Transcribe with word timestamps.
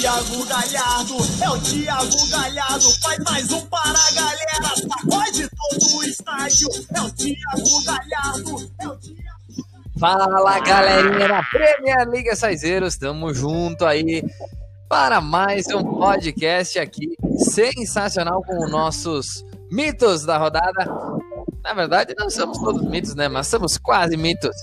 Thiago 0.00 0.46
Galhardo, 0.46 1.16
é 1.44 1.50
o 1.50 1.60
Thiago 1.60 2.30
Galhardo, 2.30 2.90
faz 3.02 3.18
mais 3.18 3.52
um 3.52 3.60
para 3.66 3.80
a 3.80 4.12
galera, 4.14 4.74
sacode 4.74 5.46
todo 5.50 5.98
o 5.98 6.04
estádio, 6.04 6.68
é 6.94 7.02
o 7.02 7.10
Thiago 7.10 7.84
Galhardo, 7.84 8.72
é 8.80 8.88
o 8.88 8.96
Thiago... 8.96 9.20
Fala 9.98 10.58
galerinha 10.60 11.28
da 11.28 11.42
Premier 11.42 12.08
Liga 12.08 12.34
Saizeiros, 12.34 12.94
estamos 12.94 13.36
junto 13.36 13.84
aí 13.84 14.24
para 14.88 15.20
mais 15.20 15.66
um 15.66 15.84
podcast 15.84 16.78
aqui 16.78 17.14
sensacional 17.36 18.42
com 18.42 18.64
os 18.64 18.70
nossos 18.70 19.44
mitos 19.70 20.24
da 20.24 20.38
rodada. 20.38 20.90
Na 21.62 21.74
verdade, 21.74 22.14
não 22.18 22.30
somos 22.30 22.56
todos 22.58 22.88
mitos, 22.88 23.14
né? 23.14 23.28
Mas 23.28 23.48
somos 23.48 23.76
quase 23.76 24.16
mitos. 24.16 24.56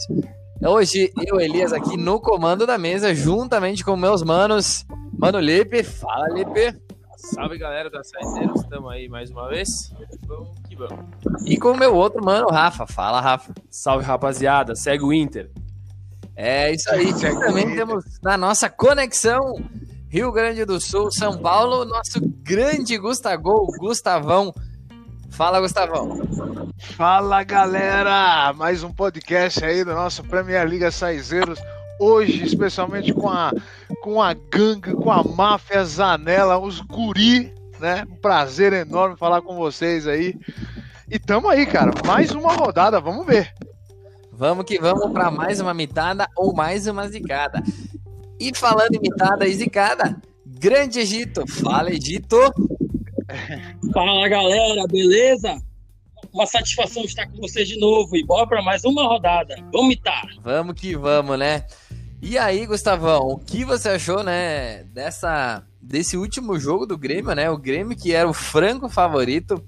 Hoje, 0.65 1.11
eu, 1.27 1.39
Elias, 1.39 1.71
aqui 1.71 1.95
no 1.95 2.19
comando 2.19 2.65
da 2.65 2.79
mesa, 2.79 3.13
juntamente 3.13 3.85
com 3.85 3.95
meus 3.95 4.23
manos. 4.23 4.83
Mano 5.17 5.39
Lipe, 5.39 5.83
fala 5.83 6.27
Lipe. 6.29 6.79
Salve 7.17 7.57
galera 7.57 7.89
da 7.89 8.03
Saizeiros, 8.03 8.61
estamos 8.61 8.91
aí 8.91 9.09
mais 9.09 9.31
uma 9.31 9.49
vez. 9.49 9.91
Vamos 10.27 10.49
que 10.69 10.75
vamos. 10.75 11.05
E 11.43 11.57
com 11.57 11.71
o 11.71 11.77
meu 11.77 11.95
outro 11.95 12.23
mano, 12.23 12.47
Rafa. 12.47 12.85
Fala, 12.85 13.19
Rafa. 13.19 13.51
Salve 13.69 14.05
rapaziada, 14.05 14.75
segue 14.75 15.03
o 15.03 15.11
Inter. 15.11 15.49
É 16.35 16.71
isso 16.71 16.89
aí. 16.91 17.09
E 17.09 17.39
também 17.39 17.75
temos 17.75 18.05
na 18.21 18.37
nossa 18.37 18.69
conexão 18.69 19.55
Rio 20.07 20.31
Grande 20.31 20.63
do 20.63 20.79
Sul, 20.79 21.11
São 21.11 21.39
Paulo, 21.39 21.83
nosso 21.83 22.19
grande 22.43 22.95
Gustavo, 22.99 23.65
Gustavão. 23.79 24.53
Fala, 25.31 25.59
Gustavão. 25.59 26.21
Fala, 26.95 27.43
galera! 27.43 28.53
Mais 28.53 28.83
um 28.83 28.93
podcast 28.93 29.65
aí 29.65 29.83
do 29.83 29.93
nosso 29.93 30.23
Premier 30.23 30.67
Liga 30.67 30.91
Saizeiros. 30.91 31.59
Hoje, 31.99 32.43
especialmente 32.43 33.13
com 33.13 33.29
a, 33.29 33.51
com 34.01 34.21
a 34.21 34.33
gangue, 34.33 34.93
com 34.93 35.11
a 35.11 35.23
máfia 35.23 35.83
Zanella, 35.83 36.57
os 36.59 36.79
guri, 36.81 37.53
né? 37.79 38.05
Um 38.09 38.15
prazer 38.15 38.73
enorme 38.73 39.17
falar 39.17 39.41
com 39.41 39.55
vocês 39.55 40.07
aí. 40.07 40.35
E 41.09 41.17
tamo 41.17 41.47
aí, 41.49 41.65
cara. 41.65 41.91
Mais 42.05 42.31
uma 42.31 42.53
rodada, 42.53 42.99
vamos 42.99 43.25
ver. 43.25 43.53
Vamos 44.31 44.65
que 44.65 44.79
vamos 44.79 45.11
para 45.11 45.31
mais 45.31 45.59
uma 45.59 45.73
mitada 45.73 46.27
ou 46.35 46.53
mais 46.53 46.85
uma 46.85 47.07
zicada. 47.07 47.63
E 48.39 48.51
falando 48.55 48.93
em 48.93 48.99
mitada 48.99 49.47
e 49.47 49.53
zicada, 49.53 50.21
Grande 50.59 50.99
Egito. 50.99 51.45
Fala, 51.47 51.91
Egito. 51.91 52.37
Fala 53.93 54.27
galera, 54.27 54.87
beleza? 54.87 55.57
Uma 56.33 56.45
satisfação 56.45 57.03
estar 57.03 57.27
com 57.27 57.37
vocês 57.37 57.67
de 57.67 57.79
novo 57.79 58.15
e 58.15 58.23
bora 58.23 58.47
para 58.47 58.61
mais 58.61 58.83
uma 58.83 59.03
rodada. 59.03 59.55
Vamos 59.71 59.89
mitar. 59.89 60.27
Vamos 60.43 60.79
que 60.79 60.95
vamos, 60.95 61.37
né? 61.37 61.65
E 62.21 62.37
aí, 62.37 62.65
Gustavão, 62.65 63.27
o 63.27 63.37
que 63.37 63.63
você 63.63 63.89
achou, 63.89 64.23
né, 64.23 64.83
dessa 64.85 65.63
desse 65.81 66.17
último 66.17 66.59
jogo 66.59 66.85
do 66.85 66.97
Grêmio, 66.97 67.33
né? 67.33 67.49
O 67.49 67.57
Grêmio 67.57 67.95
que 67.95 68.13
era 68.13 68.27
o 68.27 68.33
franco 68.33 68.89
favorito 68.89 69.63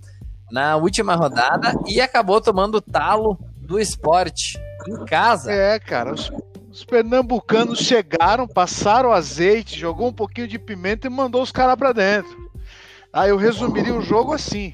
na 0.52 0.76
última 0.76 1.16
rodada 1.16 1.74
e 1.88 2.02
acabou 2.02 2.42
tomando 2.42 2.82
talo 2.82 3.38
do 3.58 3.80
esporte 3.80 4.60
em 4.88 5.06
casa. 5.06 5.52
É, 5.52 5.80
cara, 5.80 6.14
os, 6.14 6.32
os 6.72 6.84
pernambucanos 6.84 7.80
chegaram, 7.80 8.48
passaram 8.48 9.14
azeite, 9.14 9.80
jogou 9.80 10.10
um 10.10 10.14
pouquinho 10.14 10.48
de 10.48 10.60
pimenta 10.60 11.08
e 11.08 11.10
mandou 11.10 11.42
os 11.42 11.52
caras 11.52 11.76
para 11.76 11.94
dentro. 11.94 12.50
Aí 13.14 13.30
eu 13.30 13.38
resumiria 13.38 13.96
o 13.96 14.02
jogo 14.02 14.34
assim. 14.34 14.74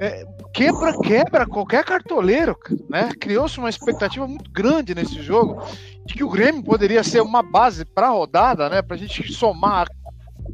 É, 0.00 0.24
quebra, 0.52 0.98
quebra 0.98 1.46
qualquer 1.46 1.84
cartoleiro, 1.84 2.56
né? 2.88 3.10
Criou-se 3.20 3.58
uma 3.58 3.68
expectativa 3.70 4.26
muito 4.26 4.50
grande 4.50 4.94
nesse 4.94 5.22
jogo 5.22 5.62
de 6.06 6.14
que 6.14 6.24
o 6.24 6.30
Grêmio 6.30 6.62
poderia 6.62 7.02
ser 7.02 7.20
uma 7.20 7.42
base 7.42 7.84
para 7.84 8.08
a 8.08 8.10
rodada, 8.10 8.68
né? 8.68 8.82
Para 8.82 8.96
a 8.96 8.98
gente 8.98 9.32
somar 9.32 9.88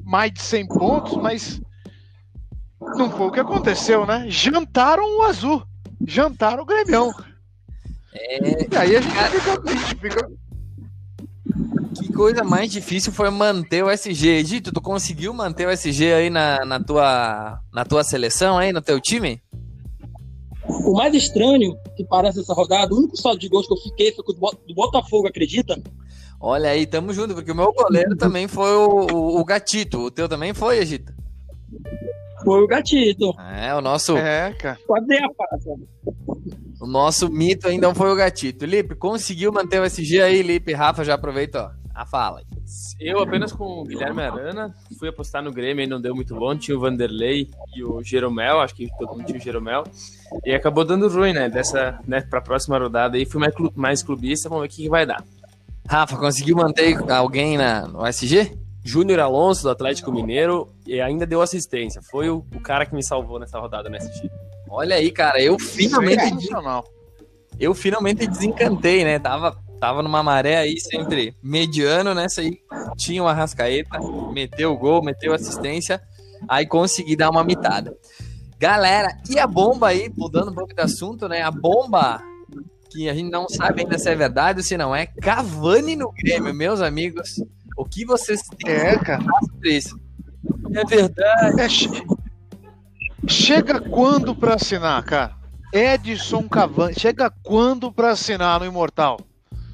mais 0.04 0.32
de 0.32 0.42
100 0.42 0.68
pontos, 0.68 1.16
mas 1.16 1.60
não 2.96 3.10
foi 3.10 3.26
o 3.26 3.32
que 3.32 3.40
aconteceu, 3.40 4.06
né? 4.06 4.26
Jantaram 4.28 5.18
o 5.18 5.22
azul, 5.22 5.62
jantaram 6.06 6.62
o 6.62 6.66
Grêmio. 6.66 7.12
É, 8.12 8.66
E 8.72 8.76
aí 8.76 8.96
a 8.96 9.00
gente 9.00 9.14
fica, 9.14 9.62
a 9.64 9.74
gente 9.74 9.94
fica 9.96 10.30
que 11.96 12.12
coisa 12.12 12.44
mais 12.44 12.70
difícil 12.70 13.12
foi 13.12 13.30
manter 13.30 13.82
o 13.82 13.90
SG. 13.90 14.28
Egito, 14.28 14.72
tu 14.72 14.80
conseguiu 14.80 15.32
manter 15.32 15.66
o 15.66 15.70
SG 15.70 16.12
aí 16.12 16.30
na, 16.30 16.64
na, 16.64 16.80
tua, 16.80 17.60
na 17.72 17.84
tua 17.84 18.04
seleção, 18.04 18.58
aí, 18.58 18.72
no 18.72 18.82
teu 18.82 19.00
time? 19.00 19.40
O 20.68 20.92
mais 20.94 21.14
estranho 21.14 21.76
que 21.96 22.04
parece 22.04 22.40
essa 22.40 22.52
rodada, 22.54 22.92
o 22.94 22.98
único 22.98 23.16
saldo 23.16 23.38
de 23.38 23.48
gols 23.48 23.66
que 23.66 23.72
eu 23.72 23.78
fiquei 23.78 24.12
foi 24.12 24.24
com 24.24 24.32
o 24.32 24.34
do 24.34 24.40
Bot- 24.40 24.58
do 24.66 24.74
Botafogo, 24.74 25.28
acredita? 25.28 25.80
Olha 26.40 26.70
aí, 26.70 26.86
tamo 26.86 27.12
junto, 27.12 27.34
porque 27.34 27.50
o 27.52 27.54
meu 27.56 27.72
goleiro 27.72 28.14
também 28.16 28.46
foi 28.46 28.70
o, 28.76 29.06
o, 29.12 29.40
o 29.40 29.44
Gatito. 29.44 30.00
O 30.00 30.10
teu 30.10 30.28
também 30.28 30.52
foi, 30.52 30.78
Egito? 30.78 31.12
Foi 32.44 32.62
o 32.62 32.66
Gatito. 32.66 33.32
É, 33.58 33.74
o 33.74 33.80
nosso, 33.80 34.16
É, 34.16 34.52
cara. 34.52 34.78
Dei 35.06 35.18
a 35.18 35.28
passa. 35.34 35.70
o 36.80 36.86
nosso 36.86 37.30
mito 37.30 37.66
ainda 37.68 37.94
foi 37.94 38.12
o 38.12 38.16
Gatito. 38.16 38.64
Lipe, 38.66 38.94
conseguiu 38.94 39.50
manter 39.50 39.80
o 39.80 39.84
SG 39.84 40.20
aí, 40.20 40.42
Lipe? 40.42 40.72
Rafa, 40.74 41.04
já 41.04 41.14
aproveita, 41.14 41.62
ó. 41.72 41.86
A 41.94 42.04
fala. 42.06 42.42
Eu 42.98 43.20
apenas 43.20 43.52
com 43.52 43.64
o 43.80 43.84
Guilherme 43.84 44.22
Arana 44.22 44.74
fui 44.98 45.08
apostar 45.08 45.42
no 45.42 45.52
Grêmio 45.52 45.84
e 45.84 45.86
não 45.86 46.00
deu 46.00 46.14
muito 46.14 46.34
bom. 46.34 46.56
Tinha 46.56 46.76
o 46.76 46.80
Vanderlei 46.80 47.48
e 47.74 47.84
o 47.84 48.02
Jeromel, 48.02 48.60
acho 48.60 48.74
que 48.74 48.88
todo 48.98 49.10
mundo 49.16 49.24
tinha 49.26 49.38
o 49.38 49.42
Jeromel. 49.42 49.84
E 50.44 50.52
acabou 50.54 50.84
dando 50.84 51.08
ruim, 51.08 51.32
né? 51.32 51.48
Dessa, 51.48 52.00
né, 52.06 52.20
pra 52.22 52.40
próxima 52.40 52.78
rodada 52.78 53.16
aí. 53.16 53.24
Fui 53.24 53.40
mais, 53.40 53.54
clu- 53.54 53.72
mais 53.76 54.02
clubista, 54.02 54.48
vamos 54.48 54.62
ver 54.62 54.68
o 54.68 54.70
que, 54.70 54.82
que 54.84 54.88
vai 54.88 55.06
dar. 55.06 55.22
Rafa, 55.88 56.16
conseguiu 56.16 56.56
manter 56.56 56.96
alguém 57.10 57.56
na, 57.56 57.86
no 57.86 58.04
SG? 58.06 58.58
Júnior 58.82 59.18
Alonso, 59.20 59.62
do 59.64 59.70
Atlético 59.70 60.12
Mineiro, 60.12 60.68
e 60.86 61.00
ainda 61.00 61.26
deu 61.26 61.42
assistência. 61.42 62.00
Foi 62.02 62.28
o, 62.30 62.44
o 62.54 62.60
cara 62.60 62.86
que 62.86 62.94
me 62.94 63.04
salvou 63.04 63.38
nessa 63.38 63.58
rodada 63.58 63.88
no 63.88 63.96
SG. 63.96 64.30
Olha 64.68 64.96
aí, 64.96 65.10
cara, 65.10 65.40
eu 65.42 65.58
finalmente, 65.58 66.22
Sensacional. 66.22 66.84
eu 67.58 67.74
finalmente 67.74 68.26
desencantei, 68.26 69.04
né? 69.04 69.18
Tava, 69.18 69.56
tava 69.80 70.02
numa 70.02 70.22
maré 70.22 70.56
aí 70.58 70.80
sempre 70.80 71.34
mediano, 71.42 72.14
nessa 72.14 72.40
aí 72.40 72.58
tinha 72.96 73.22
o 73.22 73.28
Arrascaeta, 73.28 73.98
meteu 74.32 74.72
o 74.72 74.76
gol, 74.78 75.02
meteu 75.02 75.32
assistência, 75.34 76.00
aí 76.48 76.66
consegui 76.66 77.16
dar 77.16 77.30
uma 77.30 77.44
mitada. 77.44 77.94
Galera, 78.58 79.08
e 79.28 79.38
a 79.38 79.46
bomba 79.46 79.88
aí, 79.88 80.10
mudando 80.16 80.50
um 80.50 80.54
pouco 80.54 80.74
de 80.74 80.80
assunto, 80.80 81.28
né? 81.28 81.42
A 81.42 81.50
bomba 81.50 82.22
que 82.90 83.08
a 83.08 83.14
gente 83.14 83.30
não 83.30 83.46
sabe 83.48 83.82
ainda 83.82 83.98
se 83.98 84.08
é 84.08 84.14
verdade 84.14 84.60
ou 84.60 84.64
se 84.64 84.76
não 84.78 84.94
é, 84.96 85.06
Cavani 85.06 85.94
no 85.96 86.10
Grêmio, 86.12 86.54
meus 86.54 86.80
amigos. 86.80 87.34
O 87.76 87.84
que 87.84 88.06
vocês 88.06 88.40
têm 88.42 88.72
É, 88.72 88.96
cara. 88.98 89.22
sobre 89.50 89.76
isso? 89.76 90.00
É 90.72 90.84
verdade. 90.84 91.60
É, 91.60 91.68
che- 91.68 91.88
Chega 93.28 93.80
quando 93.80 94.34
pra 94.34 94.54
assinar, 94.54 95.02
cara? 95.04 95.34
Edson 95.72 96.48
Cavani. 96.48 96.94
Chega 96.98 97.30
quando 97.42 97.92
pra 97.92 98.10
assinar 98.12 98.60
no 98.60 98.66
Imortal? 98.66 99.18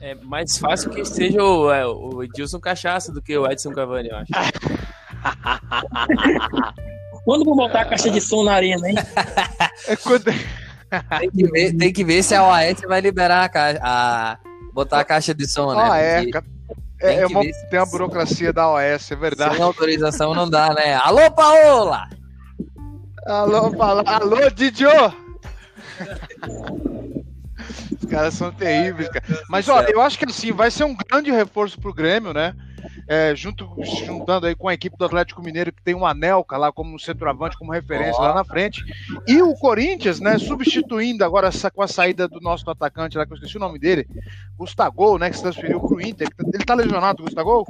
É 0.02 0.14
mais 0.16 0.58
fácil 0.58 0.90
que 0.90 1.04
seja 1.04 1.40
o, 1.40 1.70
é, 1.70 1.86
o 1.86 2.24
Edilson 2.24 2.58
Cachaça 2.58 3.12
do 3.12 3.22
que 3.22 3.38
o 3.38 3.48
Edson 3.48 3.70
Cavani, 3.70 4.08
eu 4.08 4.16
acho. 4.16 4.32
Quando 7.24 7.44
vou 7.44 7.54
botar 7.54 7.82
a 7.82 7.84
caixa 7.84 8.10
de 8.10 8.20
som 8.20 8.42
na 8.42 8.54
arena, 8.54 8.88
hein? 8.88 8.96
É 9.86 9.94
quando... 9.94 10.24
Tem 10.24 11.30
que 11.30 11.46
ver, 11.48 11.76
tem 11.76 11.92
que 11.92 12.04
ver 12.04 12.24
se 12.24 12.34
a 12.34 12.42
OAS 12.42 12.80
vai 12.86 13.00
liberar 13.00 13.44
a, 13.44 13.48
caixa, 13.48 13.80
a 13.80 14.38
botar 14.74 14.98
a 14.98 15.04
caixa 15.04 15.32
de 15.32 15.48
som, 15.48 15.72
né? 15.72 15.88
Ah, 15.88 15.96
é, 15.96 16.16
Porque 16.16 16.30
cara. 16.32 16.44
tem 16.98 17.08
É, 17.08 17.20
é 17.20 17.26
uma, 17.26 17.42
tem 17.70 17.78
a 17.78 17.86
burocracia 17.86 18.52
da 18.52 18.72
OS, 18.72 19.12
é 19.12 19.16
verdade. 19.16 19.54
Sem 19.54 19.62
autorização 19.62 20.34
não 20.34 20.50
dá, 20.50 20.74
né? 20.74 20.96
Alô, 20.96 21.30
Paola! 21.30 22.08
Alô, 23.24 23.70
fala, 23.76 24.02
alô, 24.04 24.50
Didio! 24.50 24.90
Caras 28.12 28.34
são 28.34 28.52
terríveis, 28.52 29.08
cara. 29.08 29.24
Mas 29.48 29.70
olha, 29.70 29.90
eu 29.90 30.02
acho 30.02 30.18
que 30.18 30.26
assim, 30.26 30.52
vai 30.52 30.70
ser 30.70 30.84
um 30.84 30.94
grande 30.94 31.30
reforço 31.30 31.80
pro 31.80 31.94
Grêmio, 31.94 32.34
né? 32.34 32.54
É, 33.08 33.34
junto, 33.34 33.66
juntando 34.04 34.46
aí 34.46 34.54
com 34.54 34.68
a 34.68 34.74
equipe 34.74 34.98
do 34.98 35.04
Atlético 35.06 35.42
Mineiro, 35.42 35.72
que 35.72 35.82
tem 35.82 35.94
um 35.94 36.04
Anelca 36.04 36.58
lá 36.58 36.70
como 36.70 36.98
centroavante, 36.98 37.56
como 37.56 37.72
referência 37.72 38.20
lá 38.20 38.34
na 38.34 38.44
frente. 38.44 38.84
E 39.26 39.40
o 39.40 39.54
Corinthians, 39.54 40.20
né, 40.20 40.38
substituindo 40.38 41.24
agora 41.24 41.48
essa, 41.48 41.70
com 41.70 41.80
a 41.80 41.88
saída 41.88 42.28
do 42.28 42.38
nosso 42.40 42.68
atacante 42.70 43.16
lá, 43.16 43.24
que 43.24 43.32
eu 43.32 43.36
esqueci 43.36 43.56
o 43.56 43.60
nome 43.60 43.78
dele, 43.78 44.06
Gustavo, 44.58 45.16
né, 45.18 45.30
que 45.30 45.36
se 45.36 45.42
transferiu 45.42 45.80
pro 45.80 46.00
Inter. 46.00 46.28
Ele 46.52 46.64
tá 46.64 46.74
lesionado, 46.74 47.22
Gustavo? 47.22 47.64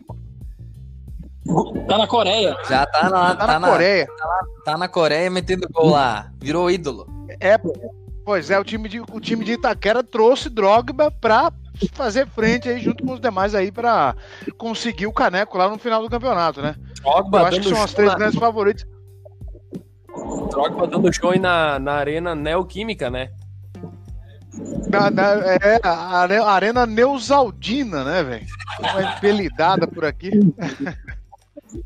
Tá 1.86 1.98
na 1.98 2.06
Coreia. 2.08 2.56
Já 2.68 2.84
tá 2.86 3.08
na, 3.08 3.34
Tá, 3.34 3.36
tá 3.36 3.46
na 3.46 3.60
na, 3.60 3.68
Coreia. 3.68 4.06
tá 4.64 4.78
na 4.78 4.88
Coreia 4.88 5.30
metendo 5.30 5.68
gol 5.70 5.90
lá. 5.90 6.32
Virou 6.40 6.70
ídolo. 6.70 7.06
É, 7.40 7.58
pois 8.24 8.50
é, 8.50 8.58
o 8.58 8.64
time 8.64 8.88
de, 8.88 9.00
o 9.00 9.20
time 9.20 9.44
de 9.44 9.52
Itaquera 9.52 10.02
trouxe 10.02 10.48
Drogba 10.48 11.10
pra 11.10 11.52
fazer 11.92 12.26
frente 12.28 12.68
aí 12.68 12.80
junto 12.80 13.04
com 13.04 13.14
os 13.14 13.20
demais 13.20 13.54
aí 13.54 13.72
pra 13.72 14.14
conseguir 14.56 15.06
o 15.06 15.12
caneco 15.12 15.56
lá 15.58 15.68
no 15.68 15.78
final 15.78 16.02
do 16.02 16.10
campeonato, 16.10 16.60
né? 16.62 16.74
Drogba 17.02 17.38
Eu 17.40 17.46
acho 17.46 17.58
que 17.60 17.64
dando 17.64 17.74
são 17.74 17.84
as 17.84 17.94
três 17.94 18.10
na- 18.12 18.18
grandes 18.18 18.38
favoritas. 18.38 18.86
Drogba 20.50 20.86
dando 20.86 21.12
show 21.12 21.30
aí 21.30 21.38
na, 21.38 21.78
na 21.78 21.92
Arena 21.94 22.34
Neoquímica, 22.34 23.10
né? 23.10 23.30
Na, 24.90 25.10
na- 25.10 25.32
é, 25.46 25.80
a 25.82 25.90
a 25.90 26.52
Arena 26.52 26.84
Neusaldina, 26.86 28.04
né, 28.04 28.22
velho? 28.22 28.46
Uma 28.78 29.02
empelidada 29.16 29.86
por 29.86 30.04
aqui. 30.04 30.30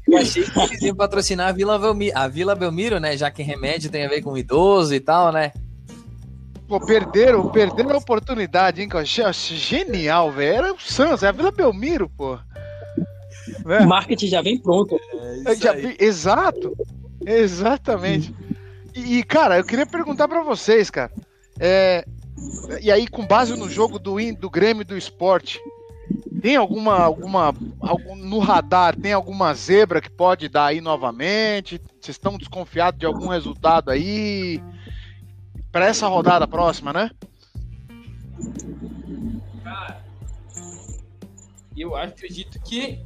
Eu 0.08 0.18
achei 0.18 0.42
que 0.42 0.58
eles 0.60 0.82
iam 0.82 0.96
patrocinar 0.96 1.48
a 1.48 1.52
Vila, 1.52 1.78
Belmiro, 1.78 2.18
a 2.18 2.26
Vila 2.26 2.54
Belmiro, 2.56 2.98
né? 2.98 3.16
Já 3.16 3.30
que 3.30 3.40
remédio 3.42 3.88
tem 3.88 4.04
a 4.04 4.08
ver 4.08 4.20
com 4.20 4.36
idoso 4.36 4.92
e 4.92 4.98
tal, 5.00 5.30
né? 5.32 5.52
Pô, 6.68 6.80
perderam, 6.80 7.48
perderam 7.50 7.92
a 7.92 7.98
oportunidade, 7.98 8.82
hein? 8.82 8.88
Genial, 9.34 10.32
velho. 10.32 10.56
Era 10.56 10.72
o 10.72 10.80
Santos, 10.80 11.22
é 11.22 11.28
a 11.28 11.32
Vila 11.32 11.52
Belmiro, 11.52 12.08
pô. 12.08 12.38
Né? 13.64 13.80
O 13.80 13.88
marketing 13.88 14.26
já 14.26 14.42
vem 14.42 14.58
pronto. 14.58 14.98
Eu 15.44 15.54
já 15.54 15.72
vi- 15.72 15.96
exato, 16.00 16.76
exatamente. 17.24 18.34
E, 18.94 19.22
cara, 19.22 19.58
eu 19.58 19.64
queria 19.64 19.86
perguntar 19.86 20.26
pra 20.26 20.42
vocês, 20.42 20.90
cara. 20.90 21.12
é, 21.60 22.04
e 22.80 22.90
aí, 22.90 23.06
com 23.06 23.26
base 23.26 23.56
no 23.56 23.68
jogo 23.68 23.98
do, 23.98 24.16
do 24.34 24.50
Grêmio 24.50 24.82
e 24.82 24.84
do 24.84 24.96
Esporte, 24.96 25.60
tem 26.42 26.56
alguma, 26.56 26.98
alguma, 26.98 27.54
algum, 27.80 28.14
no 28.16 28.38
radar, 28.38 28.94
tem 28.96 29.12
alguma 29.12 29.54
zebra 29.54 30.00
que 30.00 30.10
pode 30.10 30.48
dar 30.48 30.66
aí 30.66 30.80
novamente? 30.80 31.80
Vocês 32.00 32.14
estão 32.16 32.36
desconfiados 32.36 32.98
de 32.98 33.06
algum 33.06 33.28
resultado 33.28 33.90
aí? 33.90 34.60
Pra 35.76 35.84
essa 35.88 36.08
rodada 36.08 36.48
próxima, 36.48 36.90
né? 36.90 37.10
Cara, 39.62 40.00
eu 41.76 41.94
acho, 41.94 42.14
acredito 42.14 42.58
que 42.62 42.98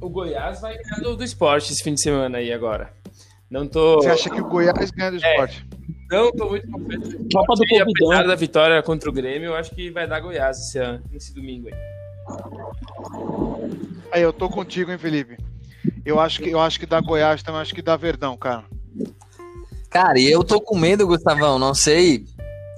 o 0.00 0.08
Goiás 0.08 0.60
vai 0.60 0.76
ganhar 0.76 1.02
do, 1.04 1.16
do 1.16 1.22
esporte 1.22 1.72
esse 1.72 1.84
fim 1.84 1.94
de 1.94 2.00
semana 2.02 2.38
aí 2.38 2.52
agora. 2.52 2.92
Não 3.48 3.64
tô, 3.64 4.02
Você 4.02 4.10
acha 4.10 4.28
que 4.28 4.40
o 4.40 4.44
Goiás 4.44 4.90
ganha 4.90 5.12
do 5.12 5.18
esporte? 5.18 5.64
não 6.10 6.32
tô 6.32 6.48
muito 6.48 6.68
confiante. 6.68 7.16
Copa 7.32 7.54
do 7.54 7.62
e 7.64 7.80
apesar 7.80 8.26
da 8.26 8.34
vitória 8.34 8.82
contra 8.82 9.08
o 9.08 9.12
Grêmio, 9.12 9.50
eu 9.50 9.54
acho 9.54 9.70
que 9.72 9.88
vai 9.92 10.08
dar 10.08 10.18
Goiás 10.18 10.58
esse, 10.58 10.78
ano- 10.80 11.04
esse 11.12 11.32
domingo 11.32 11.68
aí. 11.68 11.74
Aí, 14.10 14.22
eu 14.22 14.32
tô 14.32 14.48
contigo, 14.48 14.90
hein, 14.90 14.98
Felipe? 14.98 15.36
Eu 16.04 16.18
acho 16.18 16.42
que, 16.42 16.50
eu 16.50 16.58
acho 16.58 16.80
que 16.80 16.86
dá 16.86 17.00
Goiás 17.00 17.40
também, 17.44 17.60
acho 17.60 17.72
que 17.72 17.82
dá 17.82 17.96
Verdão, 17.96 18.36
cara. 18.36 18.64
Cara, 19.96 20.20
e 20.20 20.30
eu 20.30 20.44
tô 20.44 20.60
com 20.60 20.76
medo, 20.76 21.06
Gustavão, 21.06 21.58
não 21.58 21.74
sei. 21.74 22.26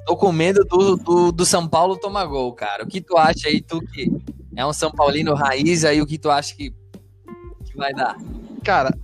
Tô 0.07 0.17
com 0.17 0.31
medo 0.31 0.65
do, 0.65 0.97
do, 0.97 1.33
do 1.33 1.45
São 1.45 1.67
Paulo 1.67 1.99
tomar 1.99 2.25
gol, 2.27 2.53
cara. 2.53 2.85
O 2.85 2.87
que 2.87 3.01
tu 3.01 3.17
acha 3.17 3.49
aí, 3.49 3.61
tu 3.61 3.81
que 3.81 4.09
é 4.55 4.65
um 4.65 4.73
São 4.73 4.89
Paulino 4.93 5.35
raiz, 5.35 5.85
aí 5.85 6.01
o 6.01 6.07
que 6.07 6.17
tu 6.17 6.31
acha 6.31 6.55
que, 6.55 6.71
que 6.71 7.77
vai 7.77 7.93
dar? 7.93 8.17
Cara, 8.63 8.97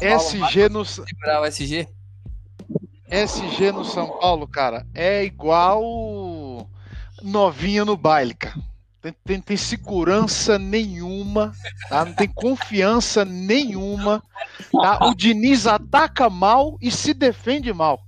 SG 0.00 0.68
no, 0.68 0.82
o 0.82 1.44
SG? 1.44 1.88
SG 3.10 3.72
no 3.72 3.84
São 3.84 4.06
Paulo, 4.20 4.46
cara, 4.46 4.86
é 4.94 5.24
igual 5.24 6.70
novinha 7.20 7.84
no 7.84 7.96
baile, 7.96 8.32
cara. 8.32 8.54
Tem, 9.02 9.14
tem, 9.24 9.40
tem 9.40 9.56
segurança 9.56 10.58
nenhuma, 10.58 11.52
tá? 11.88 12.04
Não 12.04 12.12
tem 12.12 12.28
confiança 12.28 13.24
nenhuma. 13.24 14.22
Tá? 14.70 15.06
O 15.06 15.14
Diniz 15.14 15.66
ataca 15.66 16.28
mal 16.28 16.76
e 16.82 16.90
se 16.90 17.14
defende 17.14 17.72
mal. 17.72 18.00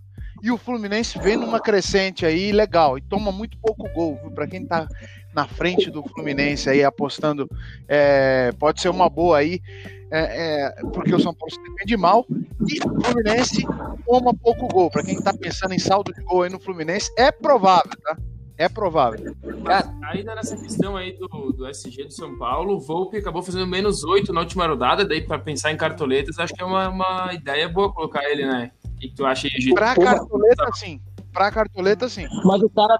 E 0.42 0.50
o 0.50 0.58
Fluminense 0.58 1.18
vem 1.18 1.36
numa 1.36 1.60
crescente 1.60 2.26
aí 2.26 2.52
legal 2.52 2.98
e 2.98 3.00
toma 3.00 3.32
muito 3.32 3.56
pouco 3.58 3.88
gol? 3.94 4.16
Pra 4.34 4.46
quem 4.46 4.66
tá 4.66 4.86
na 5.34 5.46
frente 5.46 5.90
do 5.90 6.02
Fluminense 6.02 6.68
aí 6.68 6.84
apostando, 6.84 7.48
é, 7.88 8.52
pode 8.58 8.82
ser 8.82 8.90
uma 8.90 9.08
boa 9.08 9.38
aí, 9.38 9.62
é, 10.10 10.66
é, 10.66 10.82
porque 10.92 11.14
o 11.14 11.20
São 11.20 11.32
Paulo 11.32 11.54
se 11.54 11.62
defende 11.62 11.96
mal 11.96 12.26
e 12.68 12.78
o 12.86 13.00
Fluminense 13.00 13.64
toma 14.04 14.34
pouco 14.34 14.68
gol. 14.68 14.90
Pra 14.90 15.02
quem 15.02 15.18
tá 15.22 15.32
pensando 15.32 15.72
em 15.72 15.78
saldo 15.78 16.12
de 16.12 16.20
gol 16.22 16.42
aí 16.42 16.50
no 16.50 16.60
Fluminense, 16.60 17.10
é 17.16 17.32
provável, 17.32 17.92
tá? 18.02 18.18
É 18.62 18.68
provável. 18.68 19.34
Cara, 19.64 19.92
Ainda 20.12 20.34
nessa 20.36 20.56
questão 20.56 20.96
aí 20.96 21.18
do, 21.18 21.26
do 21.52 21.66
SG 21.68 22.04
do 22.04 22.12
São 22.12 22.38
Paulo, 22.38 22.76
o 22.76 22.80
Volpe 22.80 23.16
acabou 23.16 23.42
fazendo 23.42 23.66
menos 23.66 24.04
8 24.04 24.32
na 24.32 24.40
última 24.40 24.66
rodada, 24.68 25.04
daí 25.04 25.20
pra 25.20 25.36
pensar 25.38 25.72
em 25.72 25.76
cartoletas, 25.76 26.38
acho 26.38 26.54
que 26.54 26.62
é 26.62 26.64
uma, 26.64 26.88
uma 26.88 27.34
ideia 27.34 27.68
boa 27.68 27.92
colocar 27.92 28.22
ele, 28.30 28.46
né? 28.46 28.70
O 28.84 28.94
que 28.98 29.08
tu 29.08 29.26
acha 29.26 29.48
aí, 29.48 29.60
Gil? 29.60 29.74
Pra 29.74 29.96
cartoleta, 29.96 30.70
sim. 30.74 31.00
Pra 31.32 31.50
cartoleta, 31.50 32.08
sim. 32.08 32.26
Mas 32.44 32.62
o 32.62 32.70
cara, 32.70 32.96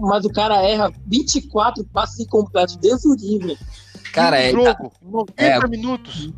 mas 0.00 0.24
o 0.24 0.30
cara 0.30 0.62
erra 0.62 0.90
24 1.06 1.84
passes 1.92 2.20
incompletos. 2.20 2.76
Deus 2.76 3.04
o 3.04 3.14
livre. 3.14 3.58
cara, 4.14 4.40
E 4.40 4.48
é, 4.52 4.56
um 4.56 4.64
jogo, 4.64 4.92
90 5.02 5.34
É. 5.42 5.68
minutos. 5.68 6.32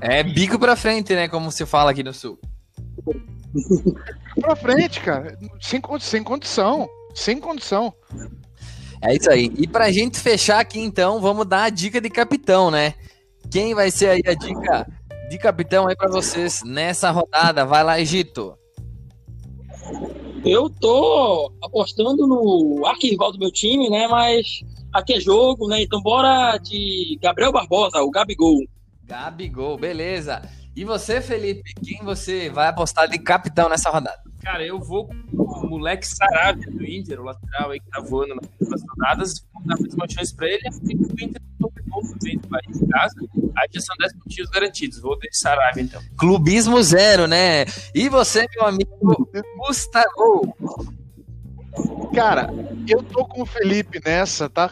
é 0.00 0.22
bico 0.22 0.56
pra 0.58 0.76
frente, 0.76 1.14
né? 1.14 1.26
Como 1.26 1.50
se 1.50 1.66
fala 1.66 1.90
aqui 1.90 2.04
no 2.04 2.12
Sul. 2.14 2.38
Pra 4.40 4.56
frente, 4.56 5.00
cara. 5.00 5.38
Sem, 5.60 5.80
sem 6.00 6.22
condição. 6.22 6.88
Sem 7.14 7.38
condição. 7.38 7.94
É 9.00 9.14
isso 9.14 9.30
aí. 9.30 9.52
E 9.56 9.66
pra 9.66 9.92
gente 9.92 10.18
fechar 10.18 10.60
aqui, 10.60 10.80
então, 10.80 11.20
vamos 11.20 11.46
dar 11.46 11.64
a 11.64 11.70
dica 11.70 12.00
de 12.00 12.08
capitão, 12.08 12.70
né? 12.70 12.94
Quem 13.50 13.74
vai 13.74 13.90
ser 13.90 14.08
aí 14.08 14.22
a 14.26 14.34
dica 14.34 14.86
de 15.28 15.38
capitão 15.38 15.86
aí 15.86 15.94
pra 15.94 16.10
vocês 16.10 16.62
nessa 16.64 17.10
rodada? 17.10 17.64
Vai 17.64 17.84
lá, 17.84 18.00
Egito. 18.00 18.56
Eu 20.44 20.68
tô 20.68 21.52
apostando 21.62 22.26
no 22.26 22.84
arquirrival 22.86 23.32
do 23.32 23.38
meu 23.38 23.50
time, 23.50 23.88
né? 23.88 24.08
Mas 24.08 24.60
aqui 24.92 25.14
é 25.14 25.20
jogo, 25.20 25.68
né? 25.68 25.82
Então 25.82 26.00
bora 26.02 26.56
de 26.58 27.18
Gabriel 27.22 27.52
Barbosa, 27.52 28.02
o 28.02 28.10
Gabigol. 28.10 28.58
Gabigol, 29.04 29.76
beleza. 29.76 30.42
E 30.74 30.84
você, 30.84 31.20
Felipe, 31.20 31.74
quem 31.84 32.02
você 32.02 32.48
vai 32.50 32.68
apostar 32.68 33.08
de 33.08 33.18
capitão 33.18 33.68
nessa 33.68 33.90
rodada? 33.90 34.23
Cara, 34.44 34.62
eu 34.62 34.78
vou 34.78 35.06
com 35.06 35.66
o 35.66 35.70
moleque 35.70 36.06
Sarabia 36.06 36.70
do 36.70 36.84
Inter, 36.84 37.18
o 37.18 37.24
lateral 37.24 37.70
aí 37.70 37.80
que 37.80 37.88
tá 37.88 38.00
voando 38.00 38.34
nas 38.34 38.44
últimas 38.60 38.82
rodadas. 38.90 39.46
Vou 39.52 39.62
dar 39.64 39.80
mais 39.80 39.94
uma 39.94 40.06
chance 40.06 40.36
pra 40.36 40.46
ele. 40.46 40.62
E 40.82 40.94
o 40.94 41.24
Inter 41.24 41.40
não 41.58 41.70
tomou 41.70 42.02
também 42.02 42.38
do 42.38 42.48
Bahia 42.48 42.68
em 42.68 42.86
casa. 42.86 43.14
Aí 43.56 43.68
já 43.72 43.80
são 43.80 43.96
10 43.96 44.12
pontinhos 44.18 44.50
garantidos. 44.50 45.00
Vou 45.00 45.18
de 45.18 45.28
Sarabia, 45.32 45.82
então. 45.82 46.02
Clubismo 46.18 46.82
zero, 46.82 47.26
né? 47.26 47.64
E 47.94 48.10
você, 48.10 48.46
meu 48.54 48.66
amigo 48.66 49.30
Gustavo? 49.56 50.54
Cara, 52.14 52.50
eu 52.86 53.02
tô 53.02 53.24
com 53.24 53.42
o 53.42 53.46
Felipe 53.46 53.98
nessa, 54.04 54.50
tá? 54.50 54.70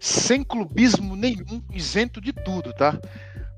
Sem 0.00 0.42
clubismo 0.42 1.14
nenhum, 1.14 1.62
isento 1.72 2.22
de 2.22 2.32
tudo, 2.32 2.72
tá? 2.72 2.98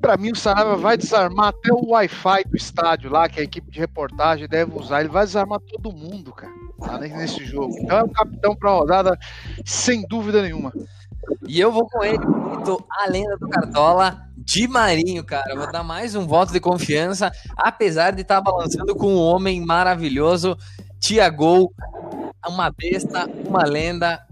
Pra 0.07 0.17
mim, 0.17 0.31
o 0.31 0.37
Saraiva 0.37 0.77
vai 0.77 0.97
desarmar 0.97 1.49
até 1.49 1.73
o 1.73 1.89
Wi-Fi 1.89 2.45
do 2.45 2.57
estádio 2.57 3.11
lá, 3.11 3.29
que 3.29 3.41
a 3.41 3.43
equipe 3.43 3.69
de 3.73 3.81
reportagem 3.81 4.47
deve 4.47 4.79
usar. 4.79 5.01
Ele 5.01 5.09
vai 5.09 5.25
desarmar 5.25 5.59
todo 5.59 5.91
mundo, 5.93 6.33
cara, 6.33 6.53
tá? 6.81 6.97
nesse 6.97 7.45
jogo. 7.45 7.77
Então 7.81 7.99
é 7.99 8.03
o 8.05 8.09
capitão 8.09 8.55
pra 8.55 8.71
rodada, 8.71 9.19
sem 9.65 10.07
dúvida 10.07 10.43
nenhuma. 10.43 10.73
E 11.49 11.59
eu 11.59 11.73
vou 11.73 11.89
com 11.89 12.05
ele, 12.05 12.25
muito 12.25 12.87
a 12.89 13.11
lenda 13.11 13.37
do 13.37 13.49
Cartola, 13.49 14.23
de 14.37 14.69
Marinho, 14.69 15.25
cara. 15.25 15.57
Vou 15.57 15.73
dar 15.73 15.83
mais 15.83 16.15
um 16.15 16.25
voto 16.25 16.53
de 16.53 16.61
confiança, 16.61 17.33
apesar 17.57 18.13
de 18.13 18.23
estar 18.23 18.41
balançando 18.41 18.95
com 18.95 19.13
um 19.13 19.19
homem 19.21 19.61
maravilhoso, 19.67 20.57
Tiago, 21.01 21.75
uma 22.47 22.71
besta, 22.71 23.29
uma 23.45 23.65
lenda, 23.65 24.25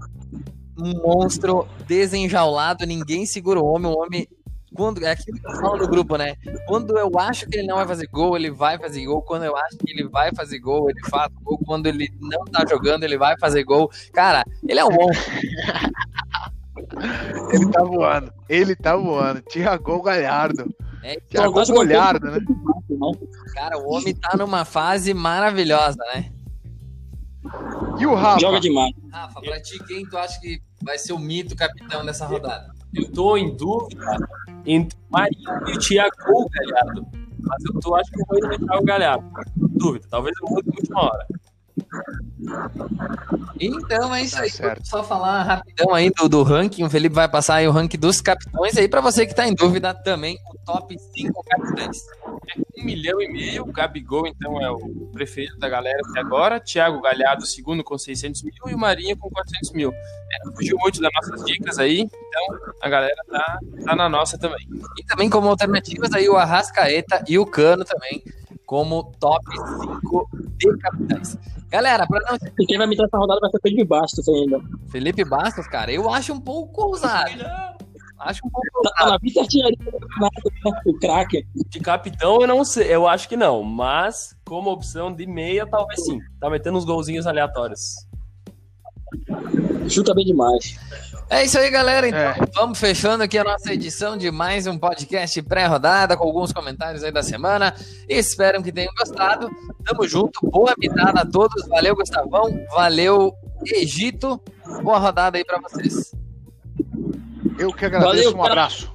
um 0.79 1.03
monstro 1.03 1.67
desenjaulado. 1.85 2.87
Ninguém 2.87 3.27
segura 3.27 3.59
o 3.59 3.67
homem, 3.67 3.91
o 3.91 3.99
homem. 3.99 4.29
Quando, 4.75 5.05
é 5.05 5.13
aquilo 5.13 5.39
que 5.39 5.47
eu 5.47 5.61
falo 5.61 5.79
no 5.79 5.89
grupo, 5.89 6.17
né? 6.17 6.35
Quando 6.67 6.99
eu 6.99 7.11
acho 7.19 7.47
que 7.47 7.59
ele 7.59 7.69
não 7.69 7.77
vai 7.77 7.87
fazer 7.87 8.09
gol, 8.09 8.37
ele 8.37 8.51
vai 8.51 8.79
fazer 8.79 9.05
gol. 9.05 9.23
Quando 9.23 9.45
eu 9.45 9.57
acho 9.57 9.79
que 9.79 9.93
ele 9.93 10.09
vai 10.09 10.35
fazer 10.35 10.59
gol, 10.59 10.91
ele 10.91 11.01
faz 11.09 11.33
gol. 11.43 11.59
Quando 11.65 11.87
ele 11.87 12.13
não 12.21 12.45
tá 12.45 12.65
jogando, 12.69 13.05
ele 13.05 13.17
vai 13.17 13.39
fazer 13.39 13.63
gol. 13.63 13.89
Cara, 14.13 14.45
ele 14.69 14.81
é 14.81 14.85
um 14.85 14.91
monstro. 14.91 15.33
Ele 17.53 17.71
tá 17.71 17.85
voando. 17.85 18.33
Ele 18.49 18.77
tá 18.77 18.97
voando. 18.97 19.41
Tiago 19.43 20.03
Galhardo. 20.03 20.75
É, 21.03 21.21
Tiago 21.29 21.63
do 21.63 21.75
Galhardo, 21.75 22.31
né? 22.31 22.39
Cara, 23.55 23.79
o 23.79 23.93
homem 23.93 24.15
tá 24.15 24.37
numa 24.37 24.65
fase 24.65 25.15
maravilhosa, 25.15 25.99
né? 26.15 26.33
E 27.99 28.07
o 28.07 28.15
Rafa? 28.15 28.41
Joga 28.41 28.61
demais. 28.61 28.93
Rafa, 29.13 29.41
pra 29.41 29.61
ti, 29.61 29.79
quem 29.87 30.05
tu 30.07 30.17
acha 30.17 30.41
que 30.41 30.61
vai 30.83 30.99
ser 30.99 31.13
o 31.13 31.19
mito 31.19 31.55
capitão 31.55 32.05
dessa 32.05 32.27
rodada? 32.27 32.73
Eu 32.93 33.11
tô 33.11 33.37
em 33.37 33.57
dúvida 33.57 34.05
entre 34.67 34.97
o 34.99 35.13
Marinho 35.13 35.69
e 35.69 35.73
o 35.73 35.79
Thiago 35.79 36.15
Galhardo. 36.53 37.07
Mas 37.47 37.65
eu 37.65 37.81
tô, 37.81 37.95
acho 37.95 38.11
que 38.11 38.21
eu 38.21 38.25
vou 38.27 38.39
inventar 38.39 38.79
o 38.79 38.85
Galhardo. 38.85 39.25
Dúvida, 39.57 40.07
talvez 40.11 40.35
eu 40.43 40.49
mude 40.51 40.69
na 40.69 40.75
última 40.77 41.03
hora. 41.03 41.27
Então 43.61 44.15
é 44.15 44.23
isso 44.23 44.37
Tá 44.37 44.43
aí. 44.43 44.51
certo. 44.51 44.87
Só 44.87 45.03
falar 45.03 45.43
rapidão 45.43 45.95
aí 45.95 46.11
do, 46.11 46.29
do 46.29 46.43
ranking. 46.43 46.85
O 46.85 46.91
Felipe 46.91 47.15
vai 47.15 47.29
passar 47.29 47.57
aí 47.57 47.69
o 47.69 47.73
ranking 47.73 47.99
dos 47.99 48.21
capitães 48.21 48.77
aí 48.77 48.89
pra 48.89 49.01
você 49.01 49.27
que 49.27 49.35
tá 49.35 49.47
em 49.47 49.55
dúvida 49.55 49.93
também, 49.95 50.37
o 50.55 50.59
top 50.65 50.97
5 50.99 51.45
capitães. 51.45 51.99
Um 52.79 52.85
milhão 52.85 53.21
e 53.21 53.29
meio, 53.29 53.63
o 53.63 53.73
Gabigol, 53.73 54.27
então, 54.27 54.61
é 54.61 54.71
o 54.71 55.09
preferido 55.13 55.57
da 55.59 55.69
galera 55.69 55.99
até 56.11 56.21
agora. 56.21 56.61
Thiago 56.61 57.01
Galhardo, 57.01 57.47
segundo, 57.47 57.83
com 57.83 57.97
600 57.97 58.43
mil. 58.43 58.55
E 58.67 58.75
o 58.75 58.79
Marinho 58.79 59.17
com 59.17 59.31
400 59.31 59.73
mil. 59.73 59.93
É, 59.93 60.51
fugiu 60.55 60.77
muito 60.79 61.01
das 61.01 61.11
nossas 61.15 61.45
dicas 61.45 61.79
aí. 61.79 62.01
Então, 62.01 62.75
a 62.83 62.89
galera 62.89 63.17
tá, 63.29 63.59
tá 63.85 63.97
na 63.97 64.09
nossa 64.09 64.39
também. 64.39 64.67
E 64.99 65.05
também 65.05 65.31
como 65.31 65.49
alternativas 65.49 66.13
aí 66.13 66.29
o 66.29 66.37
Arrascaeta 66.37 67.25
e 67.29 67.39
o 67.39 67.47
Cano 67.47 67.85
também 67.85 68.23
como 68.67 69.13
top 69.21 69.45
5 69.51 70.29
de 70.57 70.79
capitães. 70.79 71.39
Galera, 71.71 72.07
pra 72.07 72.21
não 72.21 72.39
E 72.59 72.67
quem 72.67 72.79
vai 72.79 72.87
me 72.87 72.97
dar 72.97 73.05
essa 73.05 73.19
rodada 73.19 73.41
vai 73.41 73.51
ser 73.51 73.61
Felipe 73.61 73.85
Bastos 73.85 74.29
ainda. 74.29 74.61
Felipe 74.91 75.25
Bastos, 75.25 75.67
cara, 75.67 75.93
eu 75.93 76.09
acho 76.13 76.33
um 76.33 76.41
pouco 76.41 76.83
ousado. 76.83 77.31
Acho 78.25 78.41
um 78.47 78.51
pouco. 78.51 78.67
Tá, 78.83 78.91
tá 78.91 79.07
na 79.07 79.19
né? 79.19 80.29
O 80.87 80.99
craque. 80.99 81.47
De 81.69 81.79
capitão, 81.79 82.41
eu 82.41 82.47
não 82.47 82.65
sei, 82.65 82.87
eu 82.95 83.07
acho 83.07 83.29
que 83.29 83.37
não. 83.37 83.63
Mas, 83.63 84.35
como 84.47 84.71
opção 84.71 85.13
de 85.15 85.27
meia, 85.27 85.67
talvez 85.67 86.05
sim. 86.05 86.19
Tá 86.41 86.49
metendo 86.49 86.79
uns 86.79 86.85
golzinhos 86.85 87.27
aleatórios. 87.27 88.07
Chuta 89.89 90.15
bem 90.15 90.25
demais. 90.25 90.77
É 91.29 91.45
isso 91.45 91.59
aí, 91.59 91.71
galera. 91.71 92.09
Então, 92.09 92.19
É. 92.19 92.37
vamos 92.55 92.79
fechando 92.79 93.23
aqui 93.23 93.37
a 93.39 93.45
nossa 93.45 93.73
edição 93.73 94.17
de 94.17 94.31
mais 94.31 94.67
um 94.67 94.79
podcast 94.79 95.41
pré-rodada, 95.43 96.17
com 96.17 96.25
alguns 96.25 96.53
comentários 96.53 97.05
aí 97.05 97.13
da 97.13 97.23
semana. 97.23 97.75
Espero 98.09 98.63
que 98.63 98.73
tenham 98.73 98.93
gostado. 98.99 99.51
Tamo 99.85 100.09
junto. 100.09 100.41
Boa 100.51 100.75
mitada 100.79 101.21
a 101.21 101.27
todos. 101.27 101.67
Valeu, 101.69 101.95
Gustavão. 101.95 102.59
Valeu, 102.71 103.35
Egito. 103.67 104.41
Boa 104.83 104.99
rodada 104.99 105.37
aí 105.37 105.45
pra 105.45 105.61
vocês. 105.61 106.13
Eu 107.59 107.73
que 107.73 107.85
agradeço, 107.85 108.25
Valeu, 108.33 108.37
um 108.37 108.45
abraço. 108.45 108.93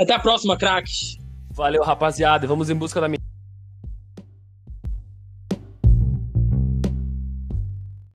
Até 0.00 0.14
a 0.14 0.18
próxima, 0.18 0.56
craques. 0.56 1.16
Valeu, 1.50 1.82
rapaziada. 1.82 2.46
Vamos 2.46 2.70
em 2.70 2.74
busca 2.74 3.00
da 3.00 3.08